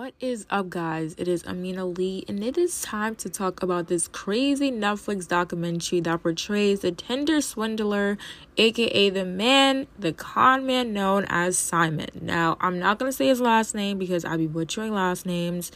What 0.00 0.14
is 0.18 0.46
up, 0.48 0.70
guys? 0.70 1.14
It 1.18 1.28
is 1.28 1.44
Amina 1.44 1.84
Lee, 1.84 2.24
and 2.26 2.42
it 2.42 2.56
is 2.56 2.80
time 2.80 3.14
to 3.16 3.28
talk 3.28 3.62
about 3.62 3.88
this 3.88 4.08
crazy 4.08 4.72
Netflix 4.72 5.28
documentary 5.28 6.00
that 6.00 6.22
portrays 6.22 6.80
the 6.80 6.90
Tinder 6.90 7.42
swindler, 7.42 8.16
aka 8.56 9.10
the 9.10 9.26
man, 9.26 9.88
the 9.98 10.14
con 10.14 10.64
man 10.64 10.94
known 10.94 11.26
as 11.28 11.58
Simon. 11.58 12.08
Now, 12.18 12.56
I'm 12.62 12.78
not 12.78 12.98
gonna 12.98 13.12
say 13.12 13.26
his 13.26 13.42
last 13.42 13.74
name 13.74 13.98
because 13.98 14.24
I'll 14.24 14.38
be 14.38 14.46
butchering 14.46 14.94
last 14.94 15.26
names 15.26 15.70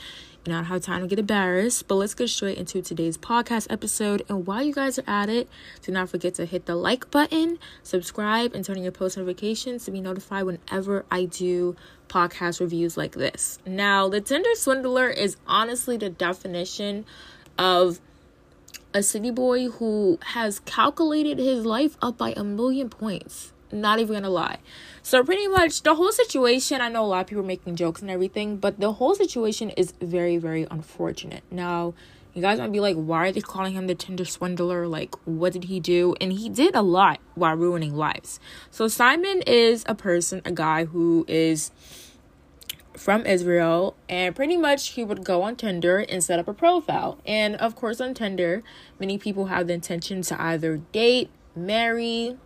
not 0.46 0.66
have 0.66 0.82
time 0.82 1.00
to 1.02 1.06
get 1.06 1.18
embarrassed, 1.18 1.88
but 1.88 1.94
let's 1.94 2.14
get 2.14 2.28
straight 2.28 2.58
into 2.58 2.82
today's 2.82 3.16
podcast 3.16 3.66
episode. 3.70 4.22
And 4.28 4.46
while 4.46 4.62
you 4.62 4.74
guys 4.74 4.98
are 4.98 5.04
at 5.06 5.28
it, 5.28 5.48
do 5.82 5.90
not 5.90 6.10
forget 6.10 6.34
to 6.34 6.44
hit 6.44 6.66
the 6.66 6.76
like 6.76 7.10
button, 7.10 7.58
subscribe, 7.82 8.54
and 8.54 8.64
turn 8.64 8.76
on 8.76 8.82
your 8.82 8.92
post 8.92 9.16
notifications 9.16 9.84
to 9.86 9.90
be 9.90 10.00
notified 10.00 10.44
whenever 10.44 11.04
I 11.10 11.24
do 11.24 11.76
podcast 12.08 12.60
reviews 12.60 12.96
like 12.96 13.12
this. 13.12 13.58
Now, 13.66 14.08
the 14.08 14.20
Tinder 14.20 14.54
swindler 14.54 15.08
is 15.08 15.36
honestly 15.46 15.96
the 15.96 16.10
definition 16.10 17.06
of 17.58 18.00
a 18.92 19.02
city 19.02 19.30
boy 19.30 19.70
who 19.70 20.18
has 20.22 20.60
calculated 20.60 21.38
his 21.38 21.64
life 21.64 21.96
up 22.02 22.18
by 22.18 22.34
a 22.36 22.44
million 22.44 22.90
points. 22.90 23.53
Not 23.74 23.98
even 23.98 24.14
gonna 24.14 24.30
lie. 24.30 24.58
So, 25.02 25.24
pretty 25.24 25.48
much 25.48 25.82
the 25.82 25.96
whole 25.96 26.12
situation, 26.12 26.80
I 26.80 26.88
know 26.88 27.04
a 27.04 27.06
lot 27.06 27.20
of 27.22 27.26
people 27.26 27.42
are 27.42 27.46
making 27.46 27.74
jokes 27.74 28.00
and 28.00 28.10
everything, 28.10 28.56
but 28.56 28.78
the 28.78 28.92
whole 28.92 29.16
situation 29.16 29.70
is 29.70 29.92
very, 30.00 30.36
very 30.36 30.66
unfortunate. 30.70 31.42
Now, 31.50 31.94
you 32.34 32.40
guys 32.40 32.60
might 32.60 32.70
be 32.70 32.78
like, 32.78 32.94
why 32.94 33.28
are 33.28 33.32
they 33.32 33.40
calling 33.40 33.74
him 33.74 33.88
the 33.88 33.94
Tinder 33.96 34.24
swindler? 34.24 34.86
Like, 34.86 35.14
what 35.24 35.52
did 35.52 35.64
he 35.64 35.80
do? 35.80 36.14
And 36.20 36.32
he 36.32 36.48
did 36.48 36.76
a 36.76 36.82
lot 36.82 37.18
while 37.34 37.56
ruining 37.56 37.96
lives. 37.96 38.38
So, 38.70 38.86
Simon 38.86 39.42
is 39.44 39.84
a 39.88 39.94
person, 39.96 40.40
a 40.44 40.52
guy 40.52 40.84
who 40.84 41.24
is 41.26 41.72
from 42.96 43.26
Israel, 43.26 43.96
and 44.08 44.36
pretty 44.36 44.56
much 44.56 44.90
he 44.90 45.02
would 45.02 45.24
go 45.24 45.42
on 45.42 45.56
Tinder 45.56 45.98
and 45.98 46.22
set 46.22 46.38
up 46.38 46.46
a 46.46 46.54
profile. 46.54 47.18
And 47.26 47.56
of 47.56 47.74
course, 47.74 48.00
on 48.00 48.14
Tinder, 48.14 48.62
many 49.00 49.18
people 49.18 49.46
have 49.46 49.66
the 49.66 49.72
intention 49.72 50.22
to 50.22 50.40
either 50.40 50.76
date, 50.92 51.28
marry, 51.56 52.36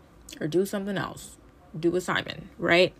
or 0.41 0.47
do 0.47 0.67
something 0.67 0.97
else. 0.97 1.37
Do 1.79 1.95
a 1.97 2.01
Simon, 2.01 2.49
right? 2.59 2.93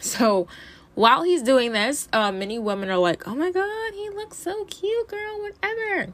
So 0.00 0.48
while 0.94 1.22
he's 1.22 1.42
doing 1.42 1.72
this, 1.72 2.08
uh, 2.12 2.32
many 2.32 2.58
women 2.58 2.90
are 2.90 2.98
like, 2.98 3.26
oh 3.26 3.34
my 3.34 3.50
god, 3.50 3.94
he 3.94 4.10
looks 4.10 4.36
so 4.38 4.64
cute, 4.64 5.08
girl, 5.08 5.40
whatever. 5.40 6.12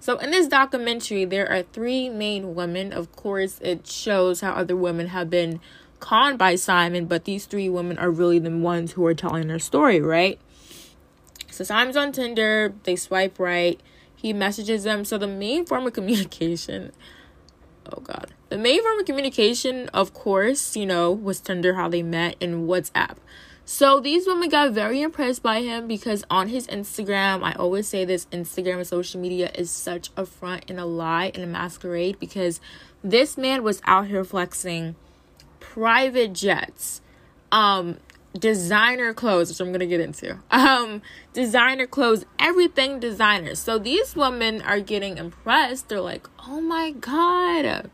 So 0.00 0.18
in 0.18 0.30
this 0.32 0.48
documentary, 0.48 1.24
there 1.24 1.50
are 1.50 1.62
three 1.62 2.08
main 2.08 2.54
women. 2.54 2.92
Of 2.92 3.10
course, 3.12 3.58
it 3.60 3.86
shows 3.86 4.40
how 4.40 4.52
other 4.52 4.76
women 4.76 5.06
have 5.08 5.30
been 5.30 5.60
conned 6.00 6.38
by 6.38 6.56
Simon, 6.56 7.06
but 7.06 7.24
these 7.24 7.46
three 7.46 7.68
women 7.68 7.96
are 7.96 8.10
really 8.10 8.38
the 8.38 8.50
ones 8.50 8.92
who 8.92 9.06
are 9.06 9.14
telling 9.14 9.48
their 9.48 9.58
story, 9.58 10.00
right? 10.00 10.38
So 11.50 11.64
Simon's 11.64 11.96
on 11.96 12.12
Tinder, 12.12 12.74
they 12.82 12.96
swipe 12.96 13.38
right, 13.38 13.80
he 14.14 14.32
messages 14.32 14.84
them. 14.84 15.04
So 15.04 15.16
the 15.16 15.28
main 15.28 15.64
form 15.64 15.86
of 15.86 15.92
communication, 15.92 16.92
oh 17.92 18.00
god, 18.00 18.32
the 18.48 18.58
main 18.58 18.82
form 18.82 18.98
of 18.98 19.06
communication, 19.06 19.88
of 19.90 20.14
course, 20.14 20.76
you 20.76 20.86
know, 20.86 21.10
was 21.12 21.40
Tinder, 21.40 21.74
how 21.74 21.88
they 21.88 22.02
met, 22.02 22.36
and 22.40 22.68
WhatsApp. 22.68 23.16
So 23.66 23.98
these 23.98 24.26
women 24.26 24.50
got 24.50 24.72
very 24.72 25.00
impressed 25.00 25.42
by 25.42 25.62
him 25.62 25.88
because 25.88 26.22
on 26.28 26.48
his 26.48 26.66
Instagram, 26.66 27.42
I 27.42 27.52
always 27.52 27.88
say 27.88 28.04
this 28.04 28.26
Instagram 28.26 28.76
and 28.76 28.86
social 28.86 29.20
media 29.20 29.50
is 29.54 29.70
such 29.70 30.10
a 30.18 30.26
front 30.26 30.66
and 30.68 30.78
a 30.78 30.84
lie 30.84 31.32
and 31.34 31.42
a 31.42 31.46
masquerade 31.46 32.18
because 32.20 32.60
this 33.02 33.38
man 33.38 33.62
was 33.62 33.80
out 33.86 34.06
here 34.08 34.22
flexing 34.22 34.96
private 35.60 36.34
jets, 36.34 37.00
um, 37.50 37.98
designer 38.38 39.14
clothes, 39.14 39.48
which 39.48 39.60
I'm 39.60 39.72
gonna 39.72 39.86
get 39.86 40.00
into. 40.00 40.38
Um, 40.50 41.02
designer 41.32 41.86
clothes, 41.86 42.24
everything 42.38 42.98
designer. 43.00 43.54
So 43.54 43.78
these 43.78 44.16
women 44.16 44.62
are 44.62 44.80
getting 44.80 45.18
impressed. 45.18 45.88
They're 45.88 46.00
like, 46.00 46.28
oh 46.46 46.60
my 46.60 46.90
god. 46.92 47.90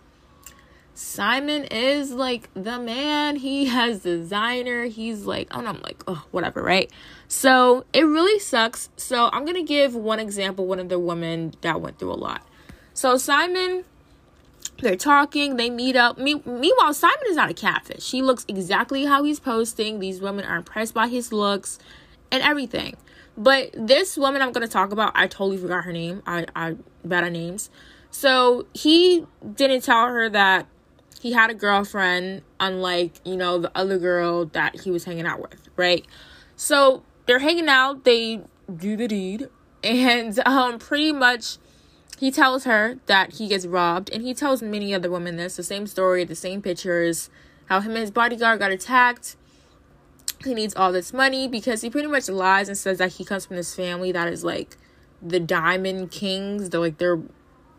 Simon 0.94 1.64
is 1.64 2.12
like 2.12 2.50
the 2.54 2.78
man. 2.78 3.36
He 3.36 3.66
has 3.66 4.02
designer. 4.02 4.84
He's 4.84 5.24
like, 5.24 5.48
oh 5.50 5.60
no, 5.60 5.70
I'm 5.70 5.80
like, 5.80 6.02
oh, 6.06 6.24
whatever, 6.30 6.62
right? 6.62 6.90
So 7.26 7.84
it 7.92 8.02
really 8.02 8.38
sucks. 8.38 8.90
So 8.96 9.30
I'm 9.32 9.44
gonna 9.44 9.62
give 9.62 9.94
one 9.94 10.20
example, 10.20 10.66
one 10.66 10.78
of 10.78 10.88
the 10.88 10.98
women 10.98 11.54
that 11.62 11.80
went 11.80 11.98
through 11.98 12.12
a 12.12 12.20
lot. 12.20 12.46
So 12.92 13.16
Simon 13.16 13.84
they're 14.80 14.96
talking, 14.96 15.56
they 15.56 15.70
meet 15.70 15.96
up. 15.96 16.18
Me- 16.18 16.42
meanwhile, 16.44 16.94
Simon 16.94 17.24
is 17.28 17.36
not 17.36 17.50
a 17.50 17.54
catfish. 17.54 18.10
He 18.10 18.22
looks 18.22 18.44
exactly 18.48 19.04
how 19.06 19.22
he's 19.24 19.40
posting. 19.40 20.00
These 20.00 20.20
women 20.20 20.44
are 20.44 20.56
impressed 20.56 20.94
by 20.94 21.08
his 21.08 21.32
looks 21.32 21.78
and 22.30 22.42
everything. 22.42 22.96
But 23.36 23.70
this 23.74 24.16
woman 24.16 24.42
I'm 24.42 24.52
going 24.52 24.66
to 24.66 24.72
talk 24.72 24.92
about, 24.92 25.12
I 25.14 25.26
totally 25.26 25.56
forgot 25.56 25.84
her 25.84 25.92
name. 25.92 26.22
I, 26.26 26.46
I 26.54 26.76
bad 27.04 27.24
at 27.24 27.32
names. 27.32 27.70
So 28.10 28.66
he 28.74 29.26
didn't 29.54 29.82
tell 29.82 30.06
her 30.06 30.28
that 30.30 30.66
he 31.20 31.32
had 31.32 31.50
a 31.50 31.54
girlfriend, 31.54 32.42
unlike, 32.58 33.12
you 33.24 33.36
know, 33.36 33.58
the 33.58 33.70
other 33.74 33.98
girl 33.98 34.46
that 34.46 34.80
he 34.80 34.90
was 34.90 35.04
hanging 35.04 35.26
out 35.26 35.40
with, 35.40 35.68
right? 35.76 36.04
So 36.56 37.02
they're 37.26 37.38
hanging 37.38 37.68
out, 37.68 38.04
they 38.04 38.42
do 38.74 38.96
the 38.96 39.06
deed, 39.06 39.48
and 39.84 40.38
um, 40.46 40.78
pretty 40.78 41.12
much 41.12 41.58
he 42.20 42.30
tells 42.30 42.64
her 42.64 42.96
that 43.06 43.36
he 43.36 43.48
gets 43.48 43.64
robbed, 43.64 44.10
and 44.10 44.22
he 44.22 44.34
tells 44.34 44.60
many 44.60 44.92
other 44.92 45.10
women 45.10 45.36
this 45.36 45.56
the 45.56 45.62
same 45.62 45.86
story, 45.86 46.22
the 46.22 46.34
same 46.34 46.60
pictures, 46.60 47.30
how 47.64 47.80
him 47.80 47.92
and 47.92 48.00
his 48.00 48.10
bodyguard 48.10 48.58
got 48.58 48.70
attacked. 48.70 49.36
He 50.44 50.52
needs 50.52 50.74
all 50.76 50.92
this 50.92 51.14
money 51.14 51.48
because 51.48 51.80
he 51.80 51.88
pretty 51.88 52.08
much 52.08 52.28
lies 52.28 52.68
and 52.68 52.76
says 52.76 52.98
that 52.98 53.14
he 53.14 53.24
comes 53.24 53.46
from 53.46 53.56
this 53.56 53.74
family 53.74 54.12
that 54.12 54.28
is 54.28 54.44
like 54.44 54.76
the 55.22 55.40
diamond 55.40 56.10
kings. 56.10 56.68
They're 56.68 56.80
like 56.80 56.98
they're 56.98 57.22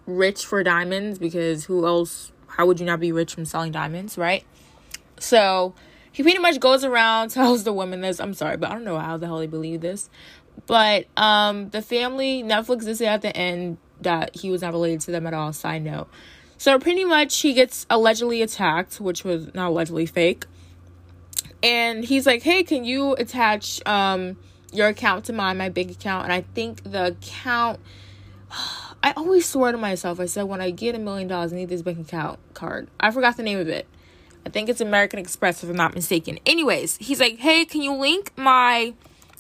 rich 0.08 0.44
for 0.44 0.64
diamonds 0.64 1.20
because 1.20 1.66
who 1.66 1.86
else? 1.86 2.32
How 2.48 2.66
would 2.66 2.80
you 2.80 2.86
not 2.88 3.00
be 3.00 3.12
rich 3.12 3.36
from 3.36 3.46
selling 3.46 3.72
diamonds, 3.72 4.18
right? 4.18 4.44
So 5.20 5.76
he 6.12 6.24
pretty 6.24 6.40
much 6.40 6.60
goes 6.60 6.84
around 6.84 7.30
tells 7.30 7.64
the 7.64 7.74
women 7.74 8.02
this. 8.02 8.20
I'm 8.20 8.34
sorry, 8.34 8.58
but 8.58 8.72
I 8.72 8.74
don't 8.74 8.86
know 8.86 8.98
how 8.98 9.18
the 9.18 9.28
hell 9.28 9.38
they 9.38 9.46
believe 9.46 9.82
this. 9.82 10.10
But 10.66 11.06
um 11.16 11.70
the 11.70 11.84
family 11.84 12.42
Netflix 12.42 12.88
is 12.88 13.02
at 13.02 13.22
the 13.22 13.38
end 13.38 13.78
that 14.02 14.36
he 14.36 14.50
was 14.50 14.62
not 14.62 14.74
related 14.74 15.02
to 15.02 15.12
them 15.12 15.28
at 15.28 15.34
all. 15.34 15.54
Side 15.54 15.84
note. 15.84 16.08
So 16.58 16.78
pretty 16.78 17.06
much 17.06 17.40
he 17.40 17.54
gets 17.54 17.86
allegedly 17.90 18.42
attacked, 18.42 19.02
which 19.02 19.24
was 19.24 19.54
not 19.54 19.70
allegedly 19.70 20.06
fake. 20.06 20.46
And 21.64 22.04
he's 22.06 22.26
like, 22.26 22.44
"Hey, 22.44 22.64
can 22.64 22.86
you 22.86 23.14
attach 23.14 23.86
um 23.88 24.38
your 24.72 24.88
account 24.88 25.26
to 25.26 25.34
mine, 25.34 25.58
my 25.58 25.70
bank 25.70 25.92
account?" 25.92 26.26
And 26.26 26.34
I 26.34 26.42
think 26.54 26.84
the 26.84 27.08
account 27.08 27.80
I 29.04 29.14
always 29.18 29.48
swore 29.48 29.72
to 29.72 29.78
myself. 29.80 30.20
I 30.20 30.28
said 30.28 30.44
when 30.44 30.62
I 30.62 30.70
get 30.70 30.94
a 30.94 31.00
million 31.00 31.28
dollars, 31.28 31.52
I 31.52 31.56
need 31.56 31.70
this 31.70 31.82
bank 31.82 32.00
account 32.00 32.40
card. 32.54 32.88
I 33.00 33.10
forgot 33.10 33.38
the 33.38 33.44
name 33.44 33.58
of 33.58 33.68
it. 33.68 33.88
I 34.46 34.50
think 34.50 34.70
it's 34.70 34.82
American 34.82 35.18
Express 35.18 35.64
if 35.64 35.70
I'm 35.70 35.76
not 35.76 35.96
mistaken. 35.96 36.40
Anyways, 36.46 36.98
he's 36.98 37.20
like, 37.20 37.40
"Hey, 37.40 37.66
can 37.66 37.82
you 37.82 37.94
link 37.94 38.32
my 38.38 38.94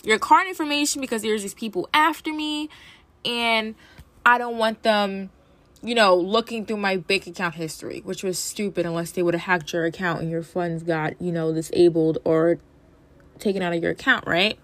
your 0.04 0.18
card 0.18 0.48
information 0.48 1.02
because 1.02 1.22
there's 1.22 1.44
these 1.44 1.54
people 1.54 1.88
after 1.94 2.34
me 2.34 2.70
and 3.24 3.76
I 4.26 4.38
don't 4.38 4.58
want 4.58 4.84
them, 4.84 5.30
you 5.82 5.96
know, 5.96 6.16
looking 6.16 6.66
through 6.66 6.78
my 6.78 6.98
bank 6.98 7.28
account 7.28 7.56
history, 7.56 8.02
which 8.04 8.24
was 8.24 8.38
stupid 8.38 8.86
unless 8.86 9.12
they 9.12 9.24
would 9.24 9.34
have 9.34 9.44
hacked 9.44 9.74
your 9.74 9.86
account 9.86 10.22
and 10.22 10.30
your 10.30 10.44
funds 10.44 10.84
got, 10.84 11.20
you 11.22 11.32
know, 11.32 11.54
disabled 11.54 12.20
or 12.24 12.60
taken 13.40 13.62
out 13.62 13.74
of 13.74 13.82
your 13.82 13.92
account, 13.92 14.26
right? 14.28 14.58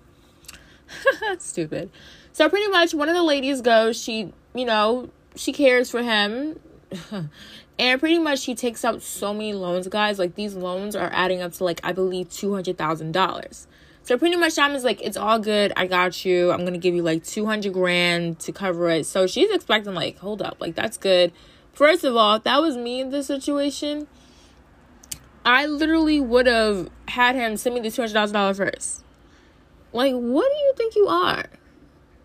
stupid. 1.39 1.89
So 2.33 2.47
pretty 2.49 2.67
much 2.67 2.93
one 2.93 3.09
of 3.09 3.15
the 3.15 3.23
ladies 3.23 3.61
goes, 3.61 4.01
she, 4.01 4.31
you 4.53 4.65
know, 4.65 5.09
she 5.35 5.51
cares 5.51 5.89
for 5.89 6.03
him. 6.03 6.59
and 7.79 7.99
pretty 7.99 8.19
much 8.19 8.39
she 8.39 8.55
takes 8.55 8.85
out 8.85 9.01
so 9.01 9.33
many 9.33 9.53
loans, 9.53 9.87
guys. 9.87 10.19
Like 10.19 10.35
these 10.35 10.55
loans 10.55 10.95
are 10.95 11.09
adding 11.13 11.41
up 11.41 11.53
to 11.53 11.63
like 11.63 11.81
I 11.83 11.91
believe 11.91 12.29
two 12.29 12.53
hundred 12.53 12.77
thousand 12.77 13.11
dollars. 13.11 13.67
So 14.07 14.17
pretty 14.17 14.37
much 14.37 14.53
Simon's 14.53 14.85
like, 14.85 15.01
it's 15.01 15.17
all 15.17 15.37
good. 15.37 15.73
I 15.75 15.85
got 15.85 16.23
you. 16.23 16.49
I'm 16.53 16.63
gonna 16.63 16.77
give 16.77 16.95
you 16.95 17.03
like 17.03 17.25
200 17.25 17.73
grand 17.73 18.39
to 18.39 18.53
cover 18.53 18.89
it. 18.89 19.05
So 19.05 19.27
she's 19.27 19.51
expecting 19.51 19.93
like, 19.95 20.17
hold 20.19 20.41
up, 20.41 20.61
like 20.61 20.75
that's 20.75 20.95
good. 20.95 21.33
First 21.73 22.05
of 22.05 22.15
all, 22.15 22.37
if 22.37 22.43
that 22.43 22.61
was 22.61 22.77
me 22.77 23.01
in 23.01 23.09
this 23.09 23.27
situation, 23.27 24.07
I 25.43 25.65
literally 25.65 26.21
would 26.21 26.47
have 26.47 26.89
had 27.09 27.35
him 27.35 27.57
send 27.57 27.75
me 27.75 27.81
the 27.81 27.91
two 27.91 28.01
hundred 28.01 28.13
thousand 28.13 28.35
dollars 28.35 28.57
first. 28.59 29.03
Like, 29.91 30.13
what 30.13 30.49
do 30.49 30.57
you 30.57 30.73
think 30.77 30.95
you 30.95 31.07
are? 31.09 31.47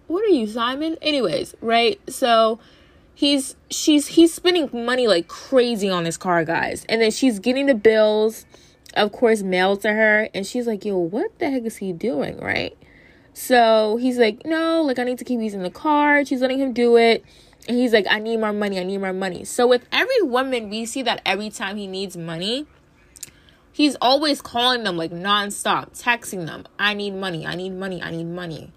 What 0.06 0.22
are 0.22 0.28
you, 0.28 0.46
Simon? 0.46 0.96
Anyways, 1.02 1.56
right? 1.60 2.00
So 2.08 2.60
he's 3.12 3.56
she's 3.70 4.06
he's 4.06 4.32
spending 4.32 4.70
money 4.72 5.08
like 5.08 5.26
crazy 5.26 5.90
on 5.90 6.04
this 6.04 6.16
car, 6.16 6.44
guys, 6.44 6.86
and 6.88 7.02
then 7.02 7.10
she's 7.10 7.40
getting 7.40 7.66
the 7.66 7.74
bills 7.74 8.46
of 8.94 9.12
course, 9.12 9.42
mailed 9.42 9.82
to 9.82 9.92
her. 9.92 10.28
And 10.34 10.46
she's 10.46 10.66
like, 10.66 10.84
yo, 10.84 10.96
what 10.96 11.38
the 11.38 11.50
heck 11.50 11.64
is 11.64 11.78
he 11.78 11.92
doing? 11.92 12.38
Right. 12.38 12.76
So 13.34 13.96
he's 13.96 14.18
like, 14.18 14.44
no, 14.44 14.82
like, 14.82 14.98
I 14.98 15.04
need 15.04 15.18
to 15.18 15.24
keep 15.24 15.40
using 15.40 15.62
the 15.62 15.70
card. 15.70 16.28
She's 16.28 16.40
letting 16.40 16.58
him 16.58 16.72
do 16.72 16.96
it. 16.96 17.24
And 17.68 17.76
he's 17.76 17.92
like, 17.92 18.06
I 18.10 18.18
need 18.18 18.38
more 18.38 18.52
money. 18.52 18.78
I 18.78 18.84
need 18.84 18.98
more 18.98 19.12
money. 19.12 19.44
So 19.44 19.66
with 19.66 19.86
every 19.92 20.22
woman, 20.22 20.68
we 20.68 20.84
see 20.84 21.02
that 21.02 21.22
every 21.24 21.48
time 21.48 21.76
he 21.76 21.86
needs 21.86 22.16
money, 22.16 22.66
he's 23.72 23.96
always 24.00 24.42
calling 24.42 24.84
them 24.84 24.96
like 24.96 25.12
nonstop, 25.12 25.98
texting 26.00 26.46
them, 26.46 26.66
I 26.78 26.94
need 26.94 27.14
money. 27.14 27.46
I 27.46 27.54
need 27.54 27.70
money. 27.70 28.02
I 28.02 28.10
need 28.10 28.26
money. 28.26 28.72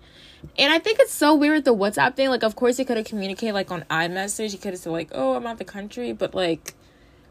And 0.58 0.72
I 0.72 0.80
think 0.80 1.00
it's 1.00 1.14
so 1.14 1.36
weird 1.36 1.66
the 1.66 1.76
WhatsApp 1.76 2.16
thing. 2.16 2.30
Like, 2.30 2.44
of 2.44 2.56
course, 2.56 2.78
he 2.78 2.86
could 2.86 2.98
have 2.98 3.06
communicated 3.06 3.54
like 3.54 3.72
on 3.72 3.84
iMessage. 3.90 4.52
He 4.52 4.58
could 4.58 4.72
have 4.72 4.80
said 4.80 4.92
like, 4.92 5.10
"Oh, 5.12 5.34
I'm 5.34 5.46
out 5.48 5.54
of 5.54 5.58
the 5.58 5.66
country," 5.66 6.14
but 6.14 6.36
like, 6.36 6.76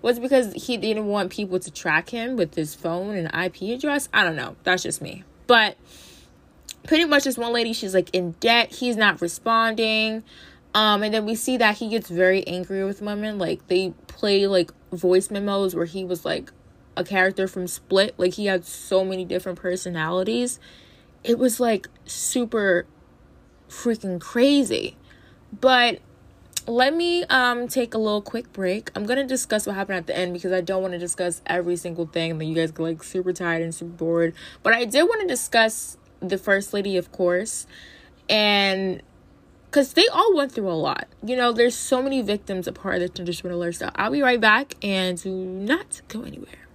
was 0.04 0.20
because 0.20 0.52
he 0.52 0.76
didn't 0.76 1.06
want 1.06 1.32
people 1.32 1.58
to 1.58 1.70
track 1.70 2.10
him 2.10 2.36
with 2.36 2.54
his 2.54 2.74
phone 2.74 3.16
and 3.16 3.26
IP 3.34 3.74
address? 3.74 4.10
I 4.12 4.22
don't 4.22 4.36
know. 4.36 4.54
That's 4.62 4.82
just 4.82 5.00
me. 5.00 5.24
But 5.46 5.78
pretty 6.86 7.06
much, 7.06 7.24
this 7.24 7.38
one 7.38 7.54
lady, 7.54 7.72
she's 7.72 7.94
like 7.94 8.10
in 8.14 8.32
debt. 8.32 8.70
He's 8.70 8.98
not 8.98 9.22
responding. 9.22 10.22
Um, 10.74 11.02
and 11.02 11.14
then 11.14 11.24
we 11.24 11.34
see 11.34 11.56
that 11.56 11.78
he 11.78 11.88
gets 11.88 12.10
very 12.10 12.46
angry 12.46 12.84
with 12.84 13.00
women. 13.00 13.38
Like 13.38 13.66
they 13.68 13.94
play 14.06 14.46
like 14.46 14.72
voice 14.92 15.30
memos 15.30 15.74
where 15.74 15.86
he 15.86 16.04
was 16.04 16.26
like 16.26 16.52
a 16.98 17.02
character 17.02 17.48
from 17.48 17.66
Split. 17.66 18.14
Like 18.18 18.34
he 18.34 18.44
had 18.44 18.66
so 18.66 19.06
many 19.06 19.24
different 19.24 19.58
personalities. 19.58 20.60
It 21.22 21.38
was 21.38 21.60
like 21.60 21.88
super 22.04 22.84
freaking 23.70 24.20
crazy. 24.20 24.98
But 25.58 26.00
let 26.66 26.94
me 26.94 27.24
um 27.24 27.68
take 27.68 27.94
a 27.94 27.98
little 27.98 28.22
quick 28.22 28.52
break. 28.52 28.90
I'm 28.94 29.04
gonna 29.04 29.26
discuss 29.26 29.66
what 29.66 29.76
happened 29.76 29.98
at 29.98 30.06
the 30.06 30.16
end 30.16 30.32
because 30.32 30.52
I 30.52 30.60
don't 30.60 30.82
want 30.82 30.92
to 30.92 30.98
discuss 30.98 31.42
every 31.46 31.76
single 31.76 32.06
thing 32.06 32.38
that 32.38 32.44
you 32.44 32.54
guys 32.54 32.70
get 32.70 32.82
like 32.82 33.02
super 33.02 33.32
tired 33.32 33.62
and 33.62 33.74
super 33.74 33.92
bored. 33.92 34.34
But 34.62 34.72
I 34.72 34.84
did 34.84 35.02
want 35.02 35.20
to 35.22 35.26
discuss 35.26 35.98
the 36.20 36.38
first 36.38 36.72
lady, 36.72 36.96
of 36.96 37.12
course, 37.12 37.66
and 38.28 39.02
because 39.66 39.94
they 39.94 40.06
all 40.06 40.36
went 40.36 40.52
through 40.52 40.70
a 40.70 40.72
lot. 40.72 41.08
You 41.24 41.36
know, 41.36 41.52
there's 41.52 41.74
so 41.74 42.00
many 42.00 42.22
victims 42.22 42.68
a 42.68 42.72
part 42.72 42.94
of 42.94 43.00
the 43.00 43.08
Tinder 43.08 43.32
swindler. 43.32 43.72
So 43.72 43.90
I'll 43.96 44.12
be 44.12 44.22
right 44.22 44.40
back 44.40 44.74
and 44.82 45.20
do 45.20 45.34
not 45.34 46.00
go 46.08 46.22
anywhere. 46.22 46.68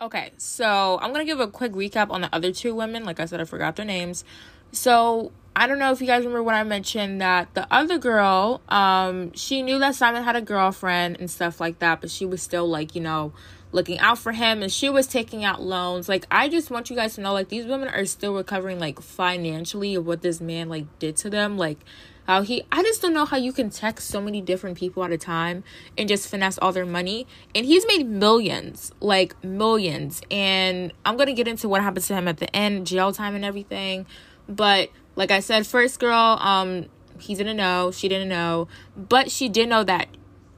Okay, 0.00 0.32
so 0.36 0.98
I'm 1.00 1.12
gonna 1.12 1.24
give 1.24 1.40
a 1.40 1.48
quick 1.48 1.72
recap 1.72 2.10
on 2.10 2.20
the 2.20 2.34
other 2.34 2.52
two 2.52 2.74
women. 2.74 3.04
Like 3.04 3.20
I 3.20 3.24
said, 3.24 3.40
I 3.40 3.44
forgot 3.44 3.76
their 3.76 3.86
names. 3.86 4.24
So 4.72 5.32
I 5.54 5.66
don't 5.66 5.78
know 5.78 5.92
if 5.92 6.00
you 6.00 6.06
guys 6.06 6.24
remember 6.24 6.42
when 6.42 6.54
I 6.54 6.64
mentioned 6.64 7.20
that 7.20 7.52
the 7.54 7.66
other 7.70 7.98
girl, 7.98 8.62
um, 8.68 9.32
she 9.34 9.62
knew 9.62 9.78
that 9.80 9.94
Simon 9.94 10.22
had 10.22 10.34
a 10.34 10.40
girlfriend 10.40 11.18
and 11.18 11.30
stuff 11.30 11.60
like 11.60 11.78
that, 11.80 12.00
but 12.00 12.10
she 12.10 12.24
was 12.24 12.42
still 12.42 12.66
like, 12.66 12.94
you 12.94 13.02
know, 13.02 13.32
looking 13.72 13.98
out 13.98 14.18
for 14.18 14.32
him 14.32 14.62
and 14.62 14.70
she 14.70 14.88
was 14.88 15.06
taking 15.06 15.44
out 15.44 15.60
loans. 15.60 16.08
Like 16.08 16.26
I 16.30 16.48
just 16.48 16.70
want 16.70 16.90
you 16.90 16.96
guys 16.96 17.14
to 17.14 17.20
know 17.20 17.32
like 17.32 17.48
these 17.48 17.66
women 17.66 17.88
are 17.88 18.04
still 18.04 18.34
recovering 18.34 18.78
like 18.78 19.00
financially 19.00 19.94
of 19.94 20.06
what 20.06 20.22
this 20.22 20.40
man 20.40 20.68
like 20.68 20.86
did 20.98 21.16
to 21.18 21.30
them. 21.30 21.56
Like 21.56 21.78
how 22.26 22.42
he 22.42 22.64
I 22.70 22.82
just 22.82 23.02
don't 23.02 23.14
know 23.14 23.24
how 23.24 23.36
you 23.36 23.52
can 23.52 23.70
text 23.70 24.08
so 24.08 24.20
many 24.20 24.40
different 24.40 24.78
people 24.78 25.02
at 25.04 25.10
a 25.10 25.18
time 25.18 25.64
and 25.98 26.08
just 26.08 26.28
finesse 26.28 26.58
all 26.58 26.72
their 26.72 26.86
money. 26.86 27.26
And 27.54 27.66
he's 27.66 27.86
made 27.86 28.06
millions, 28.06 28.92
like 29.00 29.42
millions. 29.42 30.22
And 30.30 30.92
I'm 31.04 31.16
gonna 31.16 31.34
get 31.34 31.48
into 31.48 31.68
what 31.68 31.82
happened 31.82 32.04
to 32.04 32.14
him 32.14 32.28
at 32.28 32.38
the 32.38 32.54
end, 32.54 32.86
jail 32.86 33.12
time 33.12 33.34
and 33.34 33.44
everything. 33.44 34.06
But 34.48 34.90
like 35.16 35.30
I 35.30 35.40
said, 35.40 35.66
first 35.66 36.00
girl, 36.00 36.38
um, 36.40 36.86
he 37.18 37.34
didn't 37.34 37.56
know, 37.56 37.90
she 37.90 38.08
didn't 38.08 38.28
know, 38.28 38.68
but 38.96 39.30
she 39.30 39.48
did 39.48 39.68
know 39.68 39.84
that 39.84 40.08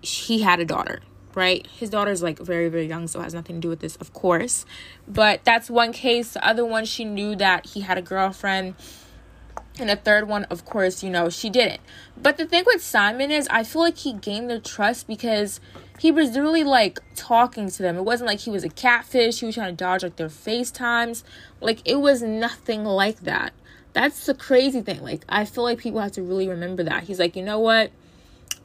he 0.00 0.42
had 0.42 0.60
a 0.60 0.64
daughter, 0.64 1.00
right? 1.34 1.66
His 1.66 1.90
daughter's 1.90 2.22
like 2.22 2.38
very, 2.38 2.68
very 2.68 2.86
young, 2.86 3.06
so 3.06 3.20
has 3.20 3.34
nothing 3.34 3.56
to 3.56 3.60
do 3.60 3.68
with 3.68 3.80
this, 3.80 3.96
of 3.96 4.12
course. 4.12 4.64
But 5.08 5.44
that's 5.44 5.68
one 5.68 5.92
case. 5.92 6.32
The 6.32 6.46
other 6.46 6.64
one, 6.64 6.84
she 6.84 7.04
knew 7.04 7.36
that 7.36 7.66
he 7.66 7.80
had 7.80 7.98
a 7.98 8.02
girlfriend. 8.02 8.74
And 9.76 9.90
the 9.90 9.96
third 9.96 10.28
one, 10.28 10.44
of 10.44 10.64
course, 10.64 11.02
you 11.02 11.10
know, 11.10 11.28
she 11.28 11.50
didn't. 11.50 11.80
But 12.16 12.36
the 12.36 12.46
thing 12.46 12.62
with 12.64 12.80
Simon 12.80 13.32
is, 13.32 13.48
I 13.50 13.64
feel 13.64 13.82
like 13.82 13.98
he 13.98 14.12
gained 14.12 14.48
their 14.48 14.60
trust 14.60 15.08
because 15.08 15.58
he 15.98 16.12
was 16.12 16.38
really 16.38 16.62
like 16.62 17.00
talking 17.16 17.68
to 17.68 17.82
them. 17.82 17.96
It 17.96 18.04
wasn't 18.04 18.28
like 18.28 18.40
he 18.40 18.50
was 18.50 18.62
a 18.62 18.68
catfish. 18.68 19.40
He 19.40 19.46
was 19.46 19.56
trying 19.56 19.72
to 19.72 19.76
dodge 19.76 20.04
like 20.04 20.14
their 20.14 20.28
FaceTimes. 20.28 21.24
Like 21.60 21.80
it 21.84 21.96
was 21.96 22.22
nothing 22.22 22.84
like 22.84 23.20
that 23.20 23.52
that's 23.94 24.26
the 24.26 24.34
crazy 24.34 24.82
thing. 24.82 25.02
Like, 25.02 25.24
I 25.28 25.44
feel 25.46 25.64
like 25.64 25.78
people 25.78 26.00
have 26.00 26.12
to 26.12 26.22
really 26.22 26.48
remember 26.48 26.82
that. 26.82 27.04
He's 27.04 27.18
like, 27.18 27.36
you 27.36 27.42
know 27.42 27.60
what? 27.60 27.90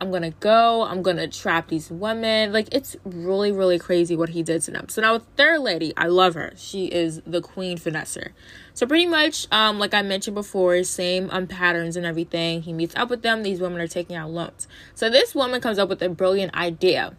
I'm 0.02 0.12
gonna 0.12 0.32
go. 0.32 0.84
I'm 0.84 1.02
gonna 1.02 1.28
trap 1.28 1.68
these 1.68 1.92
women. 1.92 2.52
Like, 2.52 2.68
it's 2.72 2.96
really, 3.04 3.52
really 3.52 3.78
crazy 3.78 4.16
what 4.16 4.30
he 4.30 4.44
did 4.44 4.62
to 4.64 4.72
them. 4.72 4.90
So 4.90 5.02
now 5.02 5.14
with 5.14 5.24
third 5.38 5.60
lady, 5.60 5.94
I 5.96 6.08
love 6.08 6.34
her. 6.34 6.54
She 6.56 6.86
is 6.86 7.22
the 7.26 7.42
queen 7.42 7.78
finesser. 7.78 8.30
So 8.74 8.88
pretty 8.88 9.06
much, 9.06 9.48
um, 9.52 9.78
like 9.78 9.94
I 9.94 10.02
mentioned 10.02 10.36
before, 10.36 10.84
same 10.84 11.30
um 11.32 11.48
patterns 11.48 11.96
and 11.96 12.06
everything. 12.06 12.62
He 12.64 12.74
meets 12.74 12.96
up 12.96 13.10
with 13.10 13.22
them. 13.22 13.44
These 13.44 13.60
women 13.60 13.82
are 13.82 13.88
taking 13.88 14.16
out 14.16 14.32
loans. 14.32 14.68
So 14.96 15.10
this 15.10 15.36
woman 15.36 15.62
comes 15.62 15.78
up 15.78 15.90
with 15.90 16.02
a 16.02 16.10
brilliant 16.10 16.56
idea 16.56 17.14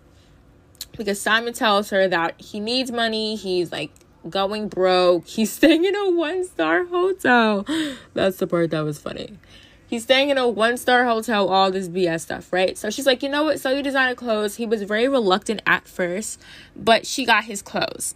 because 0.97 1.21
Simon 1.21 1.53
tells 1.53 1.91
her 1.91 2.09
that 2.09 2.41
he 2.41 2.61
needs 2.61 2.91
money. 2.91 3.37
He's 3.37 3.71
like 3.71 3.91
going 4.29 4.69
broke. 4.69 5.27
He's 5.27 5.53
staying 5.53 5.85
in 5.85 5.95
a 5.97 6.11
one 6.11 6.45
star 6.45 6.85
hotel. 6.85 7.67
That's 8.15 8.39
the 8.39 8.47
part 8.47 8.71
that 8.71 8.81
was 8.81 8.99
funny. 8.99 9.39
He's 9.87 10.05
staying 10.05 10.31
in 10.31 10.39
a 10.39 10.49
one 10.49 10.77
star 10.77 11.05
hotel, 11.05 11.49
all 11.49 11.71
this 11.71 11.89
BS 11.89 12.21
stuff, 12.21 12.53
right? 12.53 12.79
So 12.79 12.91
she's 12.91 13.07
like, 13.07 13.23
you 13.23 13.29
know 13.29 13.45
what? 13.45 13.61
So 13.61 13.71
you 13.71 13.83
designer 13.83 14.15
clothes. 14.15 14.57
He 14.57 14.67
was 14.67 14.83
very 14.83 15.09
reluctant 15.09 15.63
at 15.67 15.89
first, 15.89 16.41
but 16.77 17.07
she 17.07 17.25
got 17.25 17.45
his 17.45 17.61
clothes. 17.61 18.15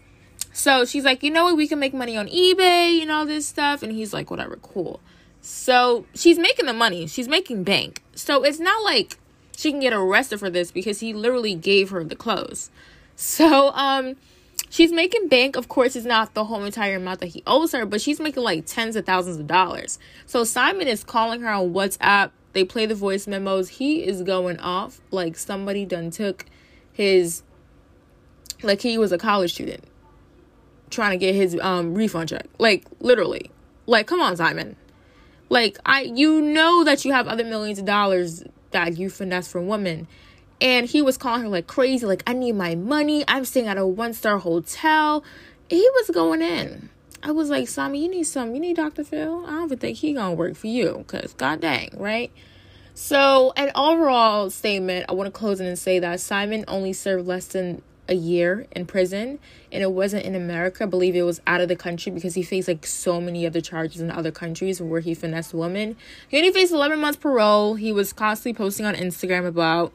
So 0.52 0.84
she's 0.84 1.04
like, 1.04 1.24
you 1.24 1.32
know 1.32 1.44
what? 1.44 1.56
We 1.56 1.66
can 1.66 1.80
make 1.80 1.92
money 1.92 2.16
on 2.16 2.28
eBay 2.28 3.02
and 3.02 3.10
all 3.10 3.26
this 3.26 3.46
stuff. 3.46 3.82
And 3.82 3.90
he's 3.90 4.12
like, 4.12 4.30
whatever, 4.30 4.56
cool. 4.62 5.00
So 5.40 6.06
she's 6.14 6.38
making 6.38 6.66
the 6.66 6.72
money. 6.72 7.08
She's 7.08 7.26
making 7.26 7.64
bank. 7.64 8.02
So 8.14 8.44
it's 8.44 8.60
not 8.60 8.84
like 8.84 9.18
she 9.56 9.72
can 9.72 9.80
get 9.80 9.92
arrested 9.92 10.38
for 10.38 10.50
this 10.50 10.70
because 10.70 11.00
he 11.00 11.12
literally 11.12 11.56
gave 11.56 11.90
her 11.90 12.04
the 12.04 12.16
clothes. 12.16 12.70
So, 13.16 13.70
um, 13.72 14.14
she's 14.74 14.90
making 14.90 15.28
bank 15.28 15.54
of 15.54 15.68
course 15.68 15.94
is 15.94 16.04
not 16.04 16.34
the 16.34 16.44
whole 16.46 16.64
entire 16.64 16.96
amount 16.96 17.20
that 17.20 17.28
he 17.28 17.44
owes 17.46 17.70
her 17.70 17.86
but 17.86 18.00
she's 18.00 18.18
making 18.18 18.42
like 18.42 18.66
tens 18.66 18.96
of 18.96 19.06
thousands 19.06 19.36
of 19.36 19.46
dollars. 19.46 20.00
So 20.26 20.42
simon 20.42 20.88
is 20.88 21.04
calling 21.04 21.42
her 21.42 21.48
on 21.48 21.72
whatsapp. 21.72 22.32
They 22.54 22.64
play 22.64 22.84
the 22.84 22.96
voice 22.96 23.28
memos. 23.28 23.68
He 23.68 24.04
is 24.04 24.22
going 24.22 24.58
off 24.58 25.00
like 25.12 25.36
somebody 25.36 25.84
done 25.84 26.10
took 26.10 26.46
his 26.92 27.44
like 28.64 28.80
he 28.80 28.98
was 28.98 29.12
a 29.12 29.18
college 29.18 29.52
student 29.52 29.84
trying 30.90 31.12
to 31.12 31.18
get 31.18 31.36
his 31.36 31.56
um 31.60 31.94
refund 31.94 32.30
check. 32.30 32.46
Like 32.58 32.84
literally. 32.98 33.52
Like 33.86 34.08
come 34.08 34.20
on 34.20 34.36
simon. 34.36 34.74
Like 35.50 35.78
i 35.86 36.02
you 36.02 36.42
know 36.42 36.82
that 36.82 37.04
you 37.04 37.12
have 37.12 37.28
other 37.28 37.44
millions 37.44 37.78
of 37.78 37.84
dollars 37.84 38.42
that 38.72 38.98
you 38.98 39.08
finesse 39.08 39.46
from 39.46 39.68
women 39.68 40.08
and 40.60 40.86
he 40.86 41.02
was 41.02 41.16
calling 41.16 41.42
her 41.42 41.48
like 41.48 41.66
crazy, 41.66 42.06
like, 42.06 42.22
I 42.26 42.32
need 42.32 42.52
my 42.52 42.74
money. 42.74 43.24
I'm 43.28 43.44
staying 43.44 43.66
at 43.66 43.78
a 43.78 43.86
one 43.86 44.12
star 44.14 44.38
hotel. 44.38 45.24
He 45.68 45.88
was 45.94 46.10
going 46.10 46.42
in. 46.42 46.90
I 47.22 47.30
was 47.30 47.48
like, 47.48 47.68
Sammy, 47.68 48.02
you 48.02 48.10
need 48.10 48.24
some, 48.24 48.54
you 48.54 48.60
need 48.60 48.76
Dr. 48.76 49.02
Phil. 49.02 49.44
I 49.46 49.50
don't 49.50 49.64
even 49.64 49.78
think 49.78 49.98
he 49.98 50.12
gonna 50.12 50.34
work 50.34 50.56
for 50.56 50.66
you, 50.66 51.04
cause 51.06 51.34
god 51.34 51.60
dang, 51.60 51.90
right? 51.96 52.30
So, 52.92 53.52
an 53.56 53.72
overall 53.74 54.50
statement, 54.50 55.06
I 55.08 55.14
want 55.14 55.26
to 55.26 55.32
close 55.32 55.58
in 55.58 55.66
and 55.66 55.78
say 55.78 55.98
that 55.98 56.20
Simon 56.20 56.64
only 56.68 56.92
served 56.92 57.26
less 57.26 57.46
than 57.46 57.82
a 58.08 58.14
year 58.14 58.66
in 58.72 58.86
prison, 58.86 59.38
and 59.72 59.82
it 59.82 59.90
wasn't 59.90 60.24
in 60.24 60.34
America. 60.34 60.84
I 60.84 60.86
believe 60.86 61.16
it 61.16 61.22
was 61.22 61.40
out 61.46 61.60
of 61.60 61.68
the 61.68 61.76
country 61.76 62.12
because 62.12 62.34
he 62.34 62.42
faced 62.42 62.68
like 62.68 62.86
so 62.86 63.20
many 63.20 63.46
other 63.46 63.60
charges 63.60 64.00
in 64.00 64.10
other 64.10 64.30
countries 64.30 64.80
where 64.80 65.00
he 65.00 65.14
finessed 65.14 65.54
women. 65.54 65.96
He 66.28 66.36
only 66.36 66.52
faced 66.52 66.72
11 66.72 67.00
months 67.00 67.18
parole. 67.18 67.74
He 67.74 67.92
was 67.92 68.12
constantly 68.12 68.56
posting 68.56 68.86
on 68.86 68.94
Instagram 68.94 69.46
about 69.46 69.92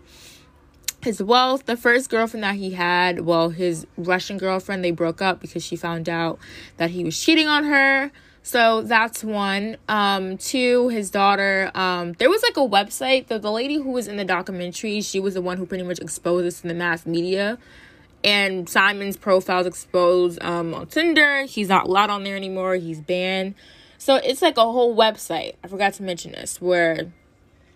his 1.02 1.22
wealth. 1.24 1.66
The 1.66 1.78
first 1.78 2.10
girlfriend 2.10 2.44
that 2.44 2.56
he 2.56 2.72
had 2.72 3.22
well 3.22 3.50
his 3.50 3.88
russian 3.98 4.38
girlfriend 4.38 4.84
they 4.84 4.92
broke 4.92 5.22
up 5.22 5.40
because 5.40 5.64
she 5.64 5.76
found 5.76 6.10
out 6.10 6.40
that 6.78 6.90
he 6.90 7.04
was 7.04 7.20
cheating 7.20 7.48
on 7.48 7.64
her. 7.66 8.12
So 8.42 8.82
that's 8.82 9.24
one. 9.24 9.78
Um 9.88 10.38
two 10.38 10.90
his 10.90 11.10
daughter. 11.10 11.72
Um 11.74 12.14
there 12.14 12.30
was 12.30 12.44
like 12.44 12.58
a 12.58 12.68
website. 12.68 13.28
The, 13.28 13.40
the 13.40 13.52
lady 13.52 13.76
who 13.76 13.92
was 13.92 14.08
in 14.08 14.18
the 14.18 14.26
documentary 14.26 15.02
she 15.02 15.20
was 15.20 15.34
the 15.34 15.42
one 15.42 15.58
who 15.58 15.66
pretty 15.66 15.84
much 15.84 16.00
exposed 16.00 16.46
this 16.46 16.62
in 16.62 16.68
the 16.68 16.76
mass 16.76 17.06
media. 17.06 17.58
And 18.22 18.68
simon's 18.68 19.16
profiles 19.16 19.66
exposed 19.66 20.42
um 20.44 20.74
on 20.74 20.88
tinder. 20.88 21.44
He's 21.44 21.70
not 21.70 21.88
allowed 21.88 22.10
on 22.10 22.24
there 22.24 22.36
anymore. 22.36 22.76
He's 22.76 23.00
banned. 23.00 23.56
So 23.98 24.16
it's 24.16 24.42
like 24.42 24.58
a 24.58 24.62
whole 24.64 24.96
website. 24.96 25.56
I 25.62 25.68
forgot 25.68 25.94
to 25.96 26.04
mention 26.04 26.32
this 26.32 26.62
where 26.62 27.12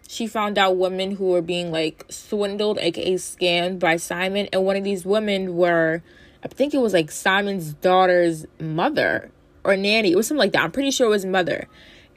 she 0.08 0.28
found 0.28 0.58
out 0.58 0.78
women 0.78 1.16
who 1.16 1.26
were 1.26 1.42
being 1.42 1.72
like 1.72 2.06
swindled, 2.10 2.78
aka 2.80 3.16
scammed 3.16 3.80
by 3.80 3.98
Simon. 3.98 4.48
And 4.52 4.64
one 4.66 4.76
of 4.76 4.84
these 4.84 5.06
women 5.06 5.56
were, 5.56 6.04
I 6.44 6.48
think 6.48 6.74
it 6.74 6.80
was 6.80 6.94
like 6.94 7.12
Simon's 7.12 7.74
daughter's 7.74 8.46
mother 8.60 9.32
or 9.64 9.76
nanny. 9.76 10.12
It 10.12 10.16
was 10.16 10.28
something 10.28 10.40
like 10.40 10.52
that. 10.54 10.64
I'm 10.64 10.72
pretty 10.72 10.92
sure 10.92 11.08
it 11.08 11.12
was 11.12 11.26
mother. 11.26 11.68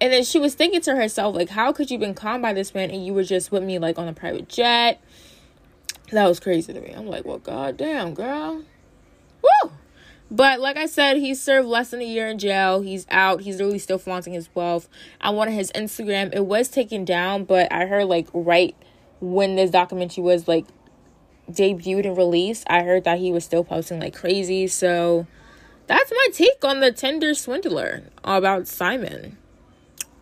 And 0.01 0.13
then 0.13 0.25
she 0.25 0.39
was 0.39 0.55
thinking 0.55 0.83
to 0.83 0.95
herself, 0.95 1.35
like, 1.35 1.49
how 1.49 1.73
could 1.73 1.91
you 1.91 1.99
been 1.99 2.15
conned 2.15 2.43
by 2.43 2.53
this 2.53 2.75
man 2.75 2.91
and 2.91 3.07
you 3.07 3.15
were 3.15 3.25
just 3.25 3.51
with 3.51 3.63
me 3.63 3.79
like 3.79 3.99
on 3.99 4.09
a 4.09 4.13
private 4.13 4.49
jet? 4.49 5.01
That 6.13 6.27
was 6.27 6.39
crazy 6.39 6.73
to 6.73 6.81
me. 6.81 6.93
I'm 6.95 7.07
like, 7.07 7.25
well, 7.25 7.39
goddamn, 7.39 8.15
girl. 8.15 8.63
But 10.31 10.61
like 10.61 10.77
I 10.77 10.87
said, 10.87 11.19
he 11.19 11.35
served 11.35 11.69
less 11.69 11.91
than 11.91 12.01
a 12.01 12.05
year 12.05 12.27
in 12.27 12.39
jail. 12.39 12.81
He's 12.81 13.07
out. 13.11 13.43
He's 13.43 13.61
really 13.61 13.79
still 13.79 13.99
flaunting 13.99 14.33
his 14.33 14.49
wealth. 14.55 14.89
I 15.21 15.31
wanted 15.31 15.53
his 15.53 15.71
Instagram. 15.73 16.35
It 16.35 16.47
was 16.47 16.69
taken 16.69 17.05
down, 17.05 17.45
but 17.45 17.73
I 17.73 17.87
heard 17.87 18.07
like 18.07 18.27
right 18.33 18.75
when 19.21 19.57
this 19.57 19.71
documentary 19.71 20.25
was 20.25 20.49
like 20.49 20.67
debuted 21.51 22.07
and 22.07 22.17
released, 22.17 22.65
I 22.69 22.83
heard 22.83 23.05
that 23.05 23.19
he 23.19 23.33
was 23.33 23.45
still 23.45 23.65
posting 23.65 24.01
like 24.01 24.15
crazy. 24.15 24.67
So 24.67 25.27
that's 25.87 26.11
my 26.11 26.29
take 26.33 26.65
on 26.65 26.81
the 26.81 26.91
Tinder 26.91 27.35
swindler 27.35 28.03
about 28.25 28.67
Simon. 28.67 29.39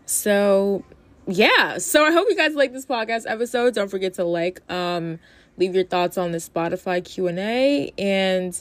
So 0.06 0.84
yeah, 1.26 1.78
so 1.78 2.04
I 2.04 2.12
hope 2.12 2.28
you 2.28 2.36
guys 2.36 2.54
like 2.54 2.72
this 2.72 2.84
podcast 2.84 3.24
episode. 3.26 3.74
Don't 3.74 3.90
forget 3.90 4.14
to 4.14 4.24
like, 4.24 4.60
um, 4.70 5.18
leave 5.56 5.74
your 5.74 5.84
thoughts 5.84 6.18
on 6.18 6.32
the 6.32 6.38
Spotify 6.38 7.02
Q 7.02 7.28
and 7.28 7.38
A, 7.38 7.92
and 7.96 8.58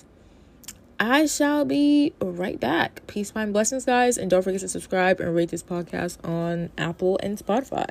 I 1.04 1.26
shall 1.26 1.66
be 1.66 2.14
right 2.22 2.60
back. 2.60 3.06
Peace, 3.08 3.36
mind, 3.36 3.52
blessings, 3.52 3.86
guys, 3.86 4.18
and 4.18 4.30
don't 4.30 4.42
forget 4.42 4.62
to 4.62 4.70
subscribe 4.70 5.20
and 5.20 5.36
rate 5.36 5.50
this 5.50 5.64
podcast 5.64 6.18
on 6.24 6.70
Apple 6.78 7.20
and 7.22 7.38
Spotify. 7.38 7.90